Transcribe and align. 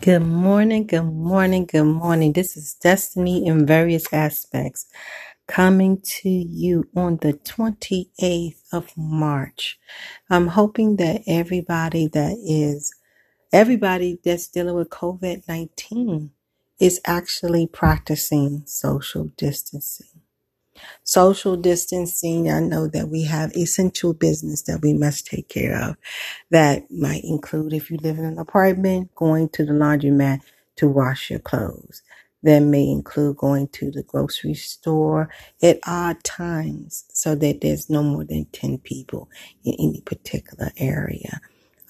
Good 0.00 0.20
morning, 0.22 0.86
good 0.86 1.02
morning, 1.02 1.66
good 1.66 1.84
morning. 1.84 2.32
This 2.32 2.56
is 2.56 2.74
Destiny 2.74 3.44
in 3.46 3.66
various 3.66 4.12
aspects 4.12 4.86
coming 5.48 6.00
to 6.02 6.30
you 6.30 6.88
on 6.96 7.16
the 7.18 7.34
28th 7.34 8.62
of 8.72 8.96
March. 8.96 9.78
I'm 10.30 10.48
hoping 10.48 10.96
that 10.96 11.22
everybody 11.26 12.06
that 12.08 12.38
is, 12.46 12.94
everybody 13.52 14.20
that's 14.24 14.48
dealing 14.48 14.76
with 14.76 14.90
COVID 14.90 15.48
19 15.48 16.30
is 16.80 17.00
actually 17.04 17.66
practicing 17.66 18.64
social 18.66 19.32
distancing. 19.36 20.17
Social 21.04 21.56
distancing, 21.56 22.50
I 22.50 22.60
know 22.60 22.88
that 22.88 23.08
we 23.08 23.24
have 23.24 23.56
essential 23.56 24.14
business 24.14 24.62
that 24.64 24.82
we 24.82 24.94
must 24.94 25.26
take 25.26 25.48
care 25.48 25.80
of. 25.82 25.96
That 26.50 26.90
might 26.90 27.24
include 27.24 27.74
if 27.74 27.90
you 27.90 27.98
live 27.98 28.18
in 28.18 28.24
an 28.24 28.38
apartment, 28.38 29.14
going 29.16 29.50
to 29.50 29.66
the 29.66 29.72
laundromat 29.72 30.40
to 30.76 30.88
wash 30.88 31.30
your 31.30 31.40
clothes. 31.40 32.02
That 32.42 32.60
may 32.60 32.88
include 32.88 33.38
going 33.38 33.68
to 33.68 33.90
the 33.90 34.04
grocery 34.04 34.54
store 34.54 35.28
at 35.62 35.80
odd 35.86 36.24
times 36.24 37.04
so 37.12 37.34
that 37.36 37.60
there's 37.62 37.90
no 37.90 38.02
more 38.02 38.24
than 38.24 38.46
10 38.52 38.78
people 38.78 39.28
in 39.64 39.74
any 39.80 40.02
particular 40.02 40.70
area. 40.78 41.40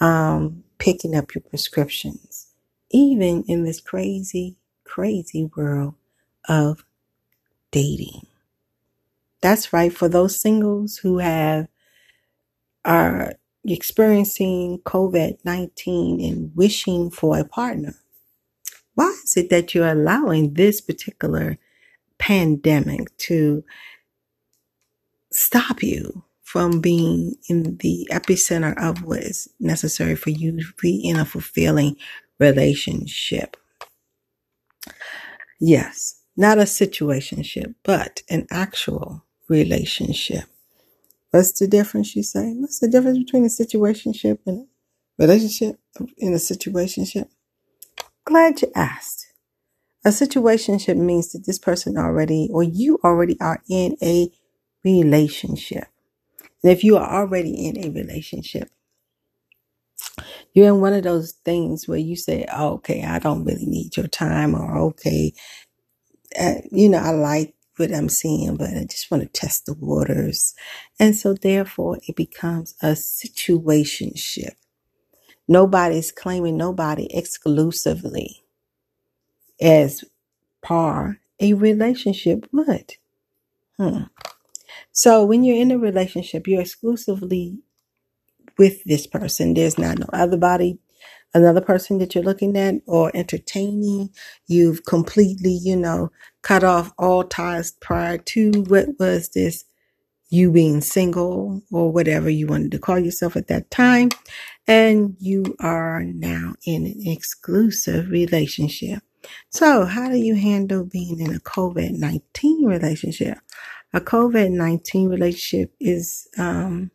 Um, 0.00 0.64
picking 0.78 1.16
up 1.16 1.34
your 1.34 1.42
prescriptions, 1.42 2.48
even 2.90 3.44
in 3.48 3.64
this 3.64 3.80
crazy, 3.80 4.56
crazy 4.84 5.50
world 5.56 5.94
of 6.48 6.84
dating. 7.72 8.27
That's 9.40 9.72
right. 9.72 9.92
For 9.92 10.08
those 10.08 10.40
singles 10.40 10.98
who 10.98 11.18
have 11.18 11.68
are 12.84 13.32
experiencing 13.64 14.80
COVID 14.84 15.38
19 15.44 16.20
and 16.20 16.52
wishing 16.54 17.10
for 17.10 17.38
a 17.38 17.44
partner, 17.44 17.94
why 18.94 19.16
is 19.24 19.36
it 19.36 19.50
that 19.50 19.74
you're 19.74 19.88
allowing 19.88 20.54
this 20.54 20.80
particular 20.80 21.58
pandemic 22.18 23.16
to 23.18 23.62
stop 25.30 25.82
you 25.82 26.24
from 26.42 26.80
being 26.80 27.34
in 27.48 27.76
the 27.76 28.08
epicenter 28.10 28.74
of 28.82 29.04
what 29.04 29.20
is 29.20 29.48
necessary 29.60 30.16
for 30.16 30.30
you 30.30 30.58
to 30.58 30.66
be 30.80 30.96
in 31.04 31.16
a 31.16 31.24
fulfilling 31.24 31.96
relationship? 32.40 33.56
Yes, 35.60 36.22
not 36.36 36.58
a 36.58 36.62
situationship, 36.62 37.74
but 37.82 38.22
an 38.30 38.46
actual 38.50 39.24
relationship. 39.48 40.44
What's 41.30 41.52
the 41.58 41.68
difference, 41.68 42.16
you 42.16 42.22
say? 42.22 42.54
What's 42.54 42.78
the 42.78 42.88
difference 42.88 43.18
between 43.18 43.44
a 43.44 43.48
situationship 43.48 44.38
and 44.46 44.60
a 44.60 44.66
relationship 45.22 45.78
in 46.16 46.32
a 46.32 46.36
situationship? 46.36 47.28
Glad 48.24 48.62
you 48.62 48.72
asked. 48.74 49.26
A 50.04 50.10
situationship 50.10 50.96
means 50.96 51.32
that 51.32 51.44
this 51.46 51.58
person 51.58 51.98
already, 51.98 52.48
or 52.52 52.62
you 52.62 52.98
already 53.04 53.38
are 53.40 53.62
in 53.68 53.96
a 54.02 54.30
relationship. 54.84 55.84
And 56.62 56.72
if 56.72 56.82
you 56.84 56.96
are 56.96 57.22
already 57.22 57.66
in 57.66 57.84
a 57.84 57.90
relationship, 57.90 58.70
you're 60.54 60.68
in 60.68 60.80
one 60.80 60.94
of 60.94 61.02
those 61.04 61.32
things 61.44 61.86
where 61.86 61.98
you 61.98 62.16
say, 62.16 62.46
oh, 62.52 62.74
okay, 62.74 63.04
I 63.04 63.18
don't 63.18 63.44
really 63.44 63.66
need 63.66 63.96
your 63.96 64.08
time, 64.08 64.54
or 64.54 64.78
okay, 64.78 65.34
uh, 66.38 66.54
you 66.70 66.88
know, 66.88 66.98
I 66.98 67.10
like 67.10 67.54
what 67.78 67.94
I'm 67.94 68.08
seeing, 68.08 68.56
but 68.56 68.70
I 68.70 68.84
just 68.84 69.10
want 69.10 69.22
to 69.22 69.28
test 69.28 69.66
the 69.66 69.74
waters. 69.74 70.54
And 71.00 71.16
so 71.16 71.34
therefore 71.34 71.98
it 72.08 72.16
becomes 72.16 72.74
a 72.82 72.88
situationship. 72.92 74.54
Nobody's 75.48 76.12
claiming 76.12 76.56
nobody 76.56 77.08
exclusively 77.14 78.44
as 79.60 80.04
par 80.62 81.18
a 81.40 81.54
relationship 81.54 82.46
would. 82.52 82.94
Hmm. 83.78 84.04
So 84.92 85.24
when 85.24 85.44
you're 85.44 85.56
in 85.60 85.70
a 85.70 85.78
relationship, 85.78 86.46
you're 86.48 86.62
exclusively 86.62 87.58
with 88.58 88.84
this 88.84 89.06
person. 89.06 89.54
There's 89.54 89.78
not 89.78 89.98
no 89.98 90.06
other 90.12 90.36
body, 90.36 90.78
another 91.34 91.60
person 91.60 91.98
that 91.98 92.14
you're 92.14 92.24
looking 92.24 92.56
at 92.56 92.76
or 92.86 93.10
entertaining. 93.14 94.10
You've 94.46 94.84
completely, 94.84 95.52
you 95.62 95.76
know, 95.76 96.10
cut 96.42 96.64
off 96.64 96.92
all 96.98 97.24
ties 97.24 97.72
prior 97.72 98.18
to 98.18 98.64
what 98.68 98.88
was 98.98 99.30
this 99.30 99.64
you 100.30 100.50
being 100.50 100.80
single 100.80 101.62
or 101.72 101.90
whatever 101.90 102.28
you 102.28 102.46
wanted 102.46 102.70
to 102.72 102.78
call 102.78 102.98
yourself 102.98 103.36
at 103.36 103.48
that 103.48 103.70
time. 103.70 104.10
And 104.66 105.16
you 105.18 105.56
are 105.60 106.02
now 106.04 106.54
in 106.66 106.84
an 106.84 107.02
exclusive 107.06 108.10
relationship. 108.10 109.02
So, 109.50 109.84
how 109.84 110.10
do 110.10 110.16
you 110.16 110.34
handle 110.36 110.84
being 110.84 111.20
in 111.20 111.34
a 111.34 111.40
COVID 111.40 111.92
19 111.98 112.64
relationship? 112.64 113.38
A 113.94 114.00
COVID 114.00 114.50
19 114.50 115.08
relationship 115.08 115.74
is 115.80 116.28
um, 116.38 116.90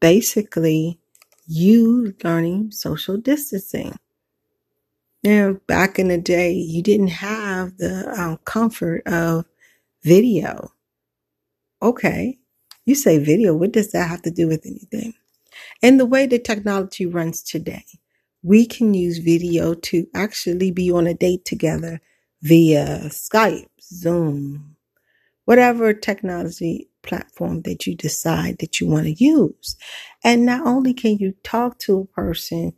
basically 0.00 0.98
you 1.46 2.14
learning 2.22 2.70
social 2.70 3.16
distancing. 3.16 3.96
Now, 5.22 5.54
back 5.66 5.98
in 5.98 6.08
the 6.08 6.18
day, 6.18 6.52
you 6.52 6.82
didn't 6.82 7.08
have 7.08 7.76
the 7.78 8.12
um, 8.20 8.38
comfort 8.44 9.02
of 9.06 9.44
video. 10.02 10.72
Okay, 11.80 12.38
you 12.84 12.94
say 12.94 13.18
video, 13.18 13.54
what 13.54 13.72
does 13.72 13.92
that 13.92 14.08
have 14.08 14.22
to 14.22 14.30
do 14.30 14.48
with 14.48 14.66
anything? 14.66 15.14
And 15.82 15.98
the 15.98 16.06
way 16.06 16.26
the 16.26 16.38
technology 16.38 17.06
runs 17.06 17.42
today, 17.42 17.84
we 18.42 18.66
can 18.66 18.94
use 18.94 19.18
video 19.18 19.74
to 19.74 20.06
actually 20.14 20.72
be 20.72 20.90
on 20.90 21.06
a 21.06 21.14
date 21.14 21.44
together 21.44 22.00
via 22.40 23.02
Skype, 23.04 23.68
Zoom, 23.80 24.76
whatever 25.44 25.92
technology 25.92 26.88
platform 27.02 27.62
that 27.62 27.86
you 27.86 27.94
decide 27.94 28.58
that 28.58 28.80
you 28.80 28.86
want 28.86 29.04
to 29.04 29.12
use. 29.12 29.76
And 30.24 30.46
not 30.46 30.66
only 30.66 30.94
can 30.94 31.18
you 31.18 31.34
talk 31.42 31.78
to 31.80 32.00
a 32.00 32.06
person 32.06 32.74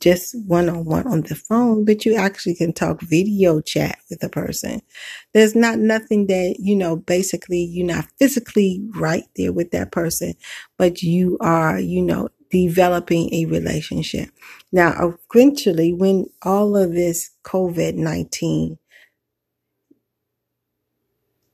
just 0.00 0.34
one 0.46 0.68
on 0.68 0.84
one 0.84 1.06
on 1.06 1.22
the 1.22 1.34
phone, 1.34 1.84
but 1.84 2.04
you 2.04 2.14
actually 2.16 2.54
can 2.54 2.72
talk 2.72 3.00
video 3.00 3.60
chat 3.60 3.98
with 4.10 4.22
a 4.22 4.28
person. 4.28 4.82
There's 5.32 5.54
not 5.54 5.78
nothing 5.78 6.26
that, 6.26 6.56
you 6.58 6.76
know, 6.76 6.96
basically 6.96 7.60
you're 7.60 7.86
not 7.86 8.06
physically 8.18 8.82
right 8.94 9.24
there 9.36 9.52
with 9.52 9.70
that 9.70 9.92
person, 9.92 10.34
but 10.76 11.02
you 11.02 11.38
are, 11.40 11.78
you 11.78 12.02
know, 12.02 12.28
developing 12.50 13.32
a 13.32 13.46
relationship. 13.46 14.30
Now, 14.72 15.14
eventually, 15.34 15.92
when 15.92 16.26
all 16.42 16.76
of 16.76 16.92
this 16.92 17.30
COVID 17.44 17.94
19 17.94 18.78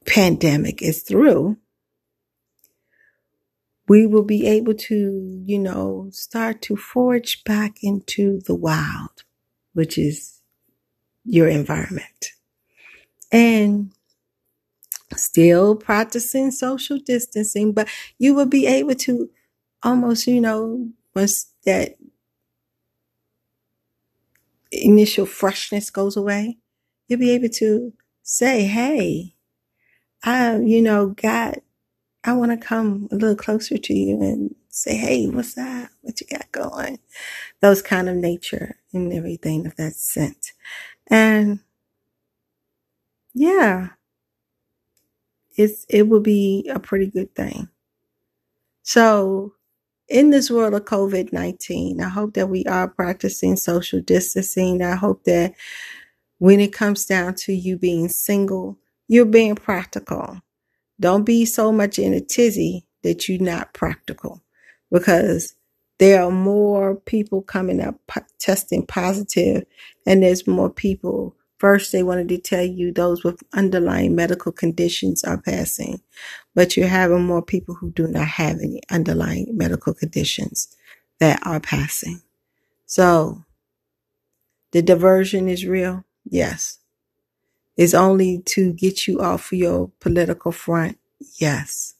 pandemic 0.07 0.83
is 0.83 1.03
through, 1.03 1.57
we 3.93 4.07
will 4.07 4.23
be 4.25 4.47
able 4.47 4.73
to, 4.73 5.43
you 5.45 5.59
know, 5.59 6.09
start 6.13 6.63
to 6.63 6.75
forge 6.75 7.45
back 7.45 7.77
into 7.83 8.41
the 8.47 8.55
wild, 8.55 9.23
which 9.75 9.99
is 9.99 10.41
your 11.27 11.47
environment. 11.47 12.31
And 13.31 13.93
still 15.15 15.77
practicing 15.77 16.51
social 16.53 16.97
distancing, 17.01 17.73
but 17.73 17.87
you 18.19 18.35
will 18.35 18.47
be 18.47 18.67
able 18.67 18.95
to 18.95 19.29
almost, 19.83 20.27
you 20.27 20.41
know, 20.41 20.89
once 21.15 21.51
that 21.67 21.99
initial 24.71 25.27
freshness 25.27 25.91
goes 25.91 26.17
away, 26.17 26.57
you'll 27.09 27.21
be 27.21 27.33
able 27.33 27.51
to 27.51 27.93
say, 28.23 28.65
Hey, 28.65 29.35
I, 30.25 30.61
you 30.61 30.81
know, 30.81 31.09
God, 31.09 31.61
I 32.25 32.35
want 32.35 32.53
to 32.53 32.57
come 32.57 33.09
a 33.11 33.17
little 33.17 33.37
closer 33.37 33.79
to 33.79 33.95
you 33.95 34.21
and 34.23 34.55
say, 34.69 34.97
Hey, 34.97 35.27
what's 35.29 35.59
up? 35.59 35.91
What 36.03 36.21
you 36.21 36.27
got 36.29 36.53
going? 36.53 36.99
Those 37.61 37.83
kind 37.83 38.09
of 38.09 38.17
nature 38.17 38.77
and 38.93 39.13
everything 39.13 39.67
of 39.67 39.77
that 39.77 39.95
sense. 39.95 40.53
And 41.09 41.61
yeah, 43.35 43.91
it's, 45.57 45.85
it 45.89 46.09
will 46.09 46.21
be 46.21 46.71
a 46.73 46.79
pretty 46.79 47.07
good 47.07 47.35
thing. 47.35 47.69
So 48.83 49.55
in 50.09 50.31
this 50.31 50.51
world 50.51 50.75
of 50.75 50.85
COVID 50.85 51.33
19, 51.33 52.01
I 52.01 52.09
hope 52.09 52.35
that 52.35 52.49
we 52.49 52.65
are 52.67 52.89
practicing 52.89 53.57
social 53.57 54.01
distancing. 54.01 54.83
I 54.83 54.97
hope 54.97 55.25
that 55.25 55.55
when 56.39 56.61
it 56.61 56.73
comes 56.73 57.07
down 57.07 57.35
to 57.37 57.53
you 57.53 57.79
being 57.79 58.09
single, 58.09 58.79
you're 59.09 59.25
being 59.25 59.55
practical. 59.55 60.41
Don't 61.03 61.25
be 61.25 61.47
so 61.47 61.73
much 61.73 62.01
in 62.01 62.15
a 62.15 62.23
tizzy 62.23 62.87
that 63.05 63.29
you're 63.29 63.41
not 63.43 63.75
practical 63.75 64.43
because 64.93 65.55
there 66.01 66.25
are 66.25 66.33
more 66.33 66.97
people 66.97 67.43
coming 67.43 67.83
up 67.83 67.97
testing 68.41 68.87
positive 68.87 69.65
and 70.07 70.25
there's 70.25 70.49
more 70.49 70.71
people 70.71 71.37
first 71.59 71.93
they 71.93 72.05
wanted 72.05 72.29
to 72.31 72.39
tell 72.39 72.65
you 72.65 72.93
those 72.93 73.25
with 73.25 73.43
underlying 73.55 74.17
medical 74.17 74.53
conditions 74.53 75.25
are 75.25 75.41
passing 75.43 76.01
but 76.55 76.77
you're 76.77 76.89
having 76.89 77.25
more 77.25 77.43
people 77.43 77.77
who 77.77 77.93
do 77.93 78.09
not 78.09 78.29
have 78.29 78.59
any 78.61 78.83
underlying 78.91 79.49
medical 79.57 79.95
conditions 79.95 80.77
that 81.21 81.41
are 81.47 81.61
passing 81.61 82.23
so 82.87 83.39
The 84.73 84.83
diversion 84.83 85.49
is 85.49 85.67
real. 85.67 86.05
Yes. 86.25 86.79
It's 87.77 87.95
only 87.95 88.43
to 88.47 88.73
get 88.73 89.07
you 89.07 89.21
off 89.21 89.53
your 89.53 89.91
political 90.01 90.53
front. 90.53 90.99
Yes. 91.41 91.95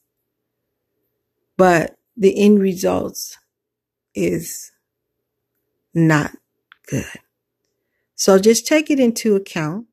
But 1.57 1.97
the 2.17 2.39
end 2.39 2.61
results 2.61 3.39
is 4.15 4.73
not 5.95 6.33
good. 6.89 7.07
So 8.15 8.39
just 8.39 8.67
take 8.67 8.91
it 8.91 9.01
into 9.01 9.35
account 9.35 9.87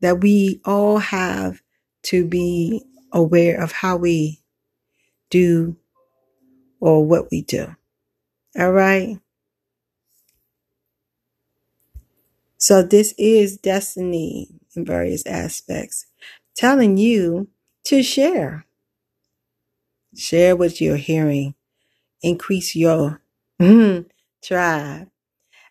that 0.00 0.20
we 0.20 0.60
all 0.64 0.98
have 0.98 1.62
to 2.04 2.26
be 2.26 2.82
aware 3.12 3.60
of 3.62 3.72
how 3.72 3.96
we 3.96 4.40
do 5.30 5.76
or 6.80 7.04
what 7.04 7.30
we 7.30 7.42
do. 7.42 7.74
All 8.58 8.72
right. 8.72 9.18
So 12.58 12.82
this 12.82 13.14
is 13.18 13.56
destiny 13.56 14.48
in 14.76 14.84
various 14.84 15.24
aspects, 15.26 16.06
telling 16.56 16.96
you 16.96 17.48
to 17.84 18.02
share. 18.02 18.66
Share 20.16 20.54
what 20.56 20.80
you're 20.80 20.96
hearing. 20.96 21.54
Increase 22.22 22.74
your 22.74 23.20
mm-hmm, 23.60 24.08
tribe 24.42 25.08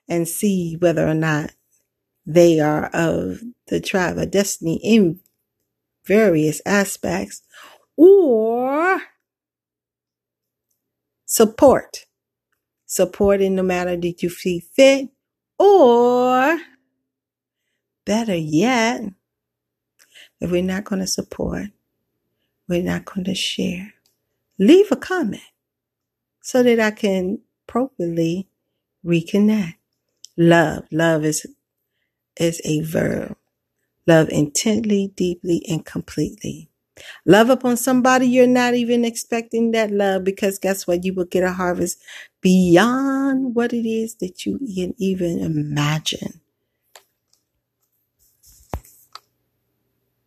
and 0.07 0.27
see 0.27 0.75
whether 0.79 1.07
or 1.07 1.13
not 1.13 1.51
they 2.25 2.59
are 2.59 2.87
of 2.93 3.41
the 3.67 3.79
tribe 3.79 4.17
of 4.17 4.31
destiny 4.31 4.79
in 4.83 5.19
various 6.05 6.61
aspects 6.65 7.41
or 7.95 9.01
support. 11.25 12.05
Support 12.85 13.41
in 13.41 13.55
the 13.55 13.63
manner 13.63 13.97
that 13.97 14.21
you 14.21 14.29
see 14.29 14.59
fit 14.59 15.09
or 15.57 16.59
better 18.05 18.35
yet, 18.35 19.01
if 20.41 20.51
we're 20.51 20.63
not 20.63 20.85
going 20.85 21.01
to 21.01 21.07
support, 21.07 21.67
we're 22.67 22.83
not 22.83 23.05
going 23.05 23.25
to 23.25 23.35
share, 23.35 23.93
leave 24.59 24.91
a 24.91 24.95
comment 24.95 25.41
so 26.41 26.63
that 26.63 26.79
I 26.79 26.91
can 26.91 27.39
properly 27.67 28.47
reconnect. 29.05 29.75
Love. 30.37 30.85
Love 30.91 31.25
is, 31.25 31.45
is 32.39 32.61
a 32.65 32.81
verb. 32.81 33.37
Love 34.07 34.29
intently, 34.29 35.13
deeply, 35.15 35.63
and 35.69 35.85
completely. 35.85 36.69
Love 37.25 37.49
upon 37.49 37.77
somebody 37.77 38.27
you're 38.27 38.47
not 38.47 38.75
even 38.75 39.05
expecting 39.05 39.71
that 39.71 39.91
love 39.91 40.23
because 40.23 40.59
guess 40.59 40.87
what? 40.87 41.05
You 41.05 41.13
will 41.13 41.25
get 41.25 41.43
a 41.43 41.53
harvest 41.53 42.01
beyond 42.41 43.55
what 43.55 43.73
it 43.73 43.87
is 43.87 44.15
that 44.15 44.45
you 44.45 44.59
can 44.59 44.93
even 44.97 45.39
imagine. 45.39 46.41